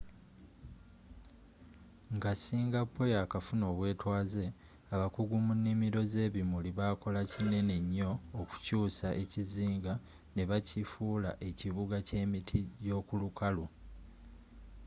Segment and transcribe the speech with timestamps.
[2.15, 4.43] nga singapore yakafuna obwetwaze
[4.93, 9.93] abakugu mu nimiro z'ebimuli bakola kinene nyo okukyusa ekizinga
[10.35, 13.65] nebakifula ekibuga ekyemiti gyokulukalu